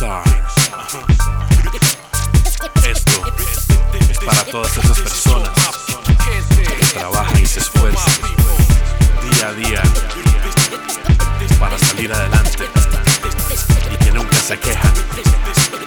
[0.00, 0.14] Esto
[4.08, 5.50] es para todas esas personas
[6.78, 8.14] que trabajan y se esfuerzan
[9.30, 9.82] día a día
[11.58, 12.64] para salir adelante
[13.92, 14.94] y que nunca se quejan.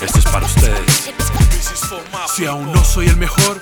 [0.00, 1.10] Esto es para ustedes.
[2.32, 3.60] Si aún no soy el mejor,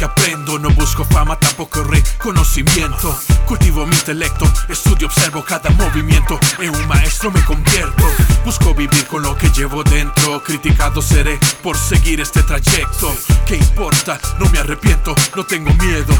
[0.00, 3.18] porque aprendo, no busco fama, tampoco reconocimiento.
[3.46, 6.38] Cultivo mi intelecto, estudio, observo cada movimiento.
[6.58, 8.04] En un maestro me convierto.
[8.44, 10.42] Busco vivir con lo que llevo dentro.
[10.42, 13.14] Criticado seré por seguir este trayecto.
[13.46, 14.18] ¿Qué importa?
[14.38, 16.14] No me arrepiento, no tengo miedo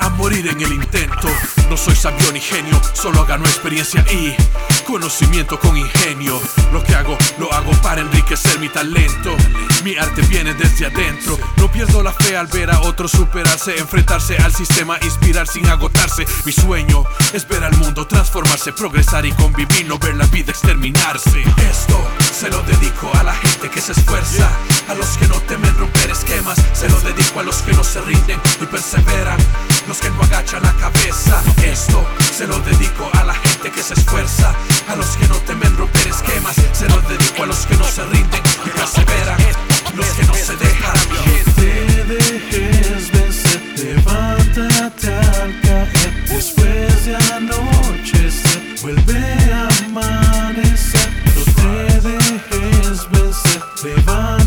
[0.00, 1.28] a morir en el intento.
[1.68, 4.34] No soy sabio ni genio, solo gano experiencia y
[4.86, 6.40] conocimiento con ingenio.
[6.72, 7.57] Lo que hago, lo hago
[7.88, 9.34] para enriquecer mi talento.
[9.82, 11.38] Mi arte viene desde adentro.
[11.56, 16.26] No pierdo la fe al ver a otros superarse, enfrentarse al sistema, inspirar sin agotarse.
[16.44, 21.42] Mi sueño es ver al mundo transformarse, progresar y convivir, no ver la vida exterminarse.
[21.70, 21.98] Esto
[22.30, 24.50] se lo dedico a la gente que se esfuerza,
[24.88, 26.58] a los que no temen romper esquemas.
[26.74, 29.38] Se lo dedico a los que no se rinden y perseveran,
[29.86, 31.42] los que no agachan la cabeza.
[31.62, 33.47] Esto se lo dedico a la gente
[53.84, 54.37] Levanta.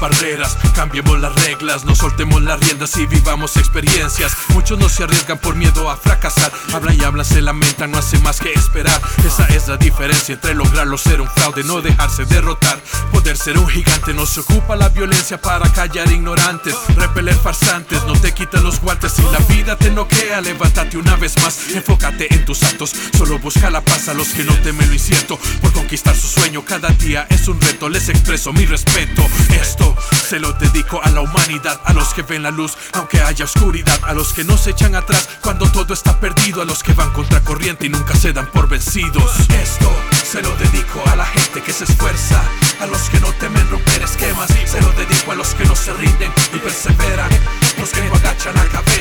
[0.00, 4.32] Barreras, cambiemos las reglas, no soltemos las riendas y vivamos experiencias.
[4.48, 6.50] Muchos no se arriesgan por miedo a fracasar.
[6.72, 9.00] Hablan y hablan, se lamentan, no hace más que esperar.
[9.24, 12.80] Esa es la diferencia entre lograrlo ser un fraude, no dejarse derrotar.
[13.12, 16.74] Poder ser un gigante, no se ocupa la violencia para callar ignorantes.
[16.96, 19.12] Repeler farsantes, no te quitan los guantes.
[19.12, 21.70] Si la vida te noquea, levántate una vez más.
[21.74, 25.38] Enfócate en tus actos, solo busca la paz a los que no temen lo incierto.
[25.60, 27.88] Por conquistar su sueño, cada día es un reto.
[27.88, 29.26] Les expreso mi respeto.
[29.60, 29.89] Esto
[30.28, 33.98] se lo dedico a la humanidad, a los que ven la luz, aunque haya oscuridad,
[34.04, 37.10] a los que no se echan atrás cuando todo está perdido, a los que van
[37.12, 39.38] contra corriente y nunca se dan por vencidos.
[39.50, 39.90] Esto
[40.24, 42.42] se lo dedico a la gente que se esfuerza,
[42.80, 45.92] a los que no temen romper esquemas, se lo dedico a los que no se
[45.94, 47.30] rinden y perseveran,
[47.78, 48.99] los que no agachan la cabeza.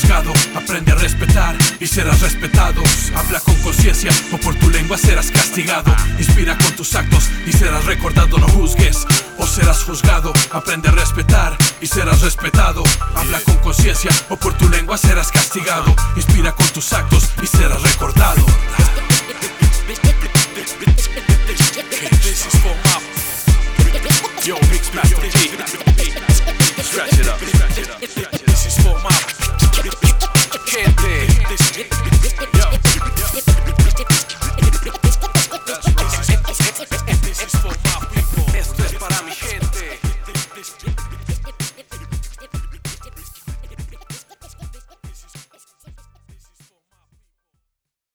[0.00, 0.32] Juzgado.
[0.54, 2.82] Aprende a respetar y serás respetado.
[3.16, 5.94] Habla con conciencia o por tu lengua serás castigado.
[6.18, 8.38] Inspira con tus actos y serás recordado.
[8.38, 9.06] No juzgues
[9.38, 10.32] o serás juzgado.
[10.52, 12.82] Aprende a respetar y serás respetado.
[13.16, 15.94] Habla con conciencia o por tu lengua serás castigado.
[16.16, 17.97] Inspira con tus actos y serás recordado.